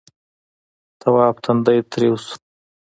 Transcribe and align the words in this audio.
تواب 0.99 1.35
تندی 1.43 1.77
تريو 1.91 2.15
شو. 2.23 2.35